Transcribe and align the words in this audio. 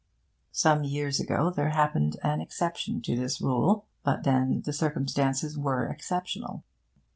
Some 0.51 0.83
years 0.83 1.19
ago 1.19 1.51
there 1.51 1.69
happened 1.69 2.17
an 2.23 2.41
exception 2.41 3.03
to 3.03 3.15
this 3.15 3.39
rule. 3.39 3.85
But 4.03 4.23
then 4.23 4.63
the 4.65 4.73
circumstances 4.73 5.59
were 5.59 5.87
exceptional. 5.87 6.63